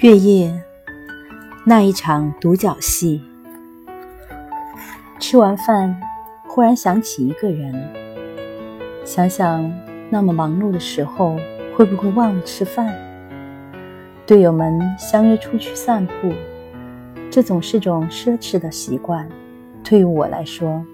[0.00, 0.52] 月夜
[1.64, 3.22] 那一场独角戏。
[5.18, 5.98] 吃完饭，
[6.46, 7.74] 忽然想起一个人，
[9.06, 9.72] 想想
[10.10, 11.38] 那么忙碌的时候，
[11.74, 12.94] 会不会忘了吃饭？
[14.26, 16.30] 队友们相约出去散步，
[17.30, 19.26] 这总是种奢侈的习惯。
[19.82, 20.84] 对于我来说，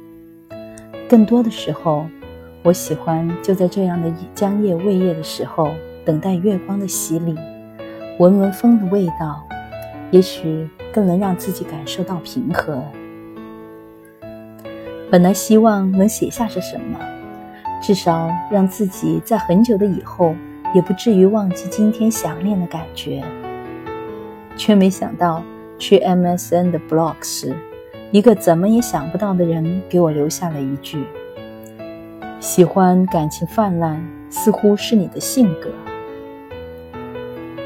[1.08, 2.06] 更多的时候，
[2.62, 5.72] 我喜欢就在这样的将夜未夜的时候，
[6.04, 7.36] 等待月光的洗礼。
[8.18, 9.42] 闻闻风的味道，
[10.10, 12.82] 也许更能让自己感受到平和。
[15.10, 16.98] 本来希望能写下些什么，
[17.80, 20.34] 至少让自己在很久的以后
[20.74, 23.24] 也不至于忘记今天想念的感觉。
[24.56, 25.42] 却没想到
[25.78, 27.56] 去 MSN 的 blog 时，
[28.10, 31.02] 一个怎么也想不到的人给我留下了一句
[32.38, 35.70] ：“喜欢感情泛滥，似乎是你的性格。”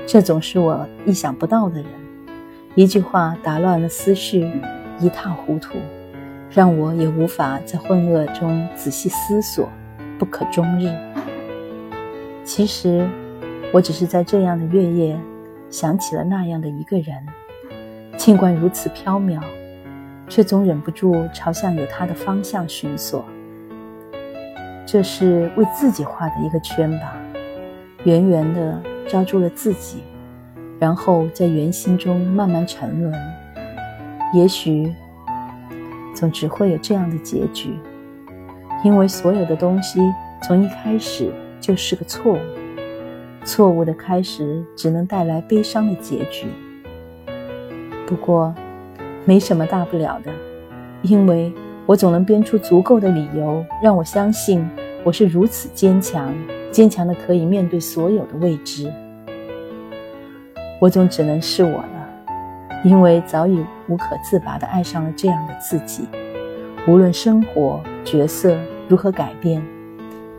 [0.06, 1.86] 这总是我意想不到的人，
[2.76, 4.48] 一句话打乱了思绪，
[5.00, 5.78] 一塌糊涂，
[6.48, 9.68] 让我也无法在混噩中仔细思索，
[10.16, 10.94] 不可终日。
[12.44, 13.04] 其实，
[13.72, 15.18] 我只是在这样的月夜，
[15.70, 17.26] 想起了那样的一个人，
[18.16, 19.40] 尽管如此缥缈，
[20.28, 23.24] 却总忍不住朝向有他的方向寻索。
[24.86, 27.16] 这是为自己画的一个圈吧，
[28.04, 28.80] 圆圆的。
[29.08, 29.98] 抓住了自己，
[30.78, 33.14] 然后在圆心中慢慢沉沦。
[34.34, 34.92] 也许，
[36.14, 37.70] 总只会有这样的结局，
[38.82, 40.00] 因为所有的东西
[40.42, 42.38] 从一开始就是个错误，
[43.44, 46.46] 错误的开始只能带来悲伤的结局。
[48.06, 48.54] 不过，
[49.24, 50.32] 没什么大不了的，
[51.02, 51.52] 因为
[51.86, 54.68] 我总能编出足够的理由让我相信
[55.04, 56.34] 我是如此坚强。
[56.76, 58.92] 坚强的可以面对所有的未知，
[60.78, 62.08] 我总只能是我了，
[62.84, 66.06] 因为早已无可自拔地爱上了这样的自己。
[66.86, 68.58] 无论生活角色
[68.88, 69.64] 如何改变，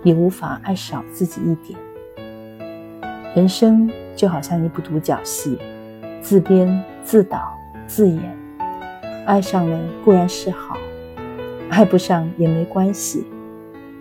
[0.03, 1.79] 也无法爱少自己一点。
[3.35, 5.57] 人生就好像一部独角戏，
[6.21, 7.51] 自编自导
[7.87, 8.21] 自演。
[9.25, 10.77] 爱上了固然是好，
[11.71, 13.25] 爱不上也没关系。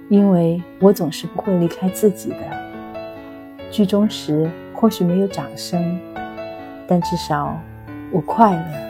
[0.09, 2.37] 因为我总是不会离开自己的。
[3.71, 5.99] 剧终时或许没有掌声，
[6.87, 7.59] 但至少
[8.13, 8.86] 我快乐。